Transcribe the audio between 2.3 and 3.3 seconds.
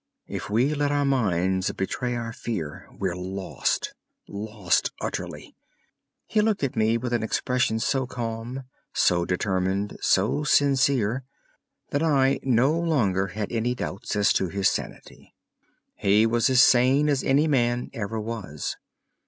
fear, we're